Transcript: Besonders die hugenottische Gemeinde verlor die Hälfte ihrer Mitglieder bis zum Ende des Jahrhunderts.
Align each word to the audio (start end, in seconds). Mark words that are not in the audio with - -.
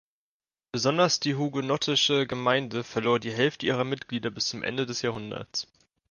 Besonders 0.71 1.19
die 1.19 1.35
hugenottische 1.35 2.25
Gemeinde 2.25 2.83
verlor 2.83 3.19
die 3.19 3.31
Hälfte 3.31 3.67
ihrer 3.67 3.83
Mitglieder 3.83 4.31
bis 4.31 4.47
zum 4.47 4.63
Ende 4.63 4.87
des 4.87 5.03
Jahrhunderts. 5.03 5.67